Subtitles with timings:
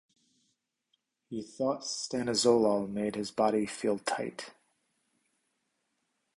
[1.29, 4.49] He thought stanozolol made his body "feel tight".